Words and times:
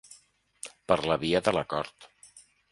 Per 0.91 0.97
la 1.13 1.19
via 1.25 1.43
de 1.49 1.55
l’acord. 1.59 2.11